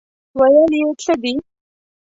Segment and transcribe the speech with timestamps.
[0.37, 1.33] ویل یې څه دي.